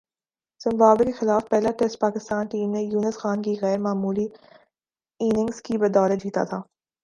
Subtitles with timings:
[0.61, 4.27] Zimbabwe کے خلاف پہلا ٹیسٹ پاکستانی ٹیم نے یونس خان کی غیر معمولی
[5.19, 6.61] اننگز کی بدولت جیتا تھا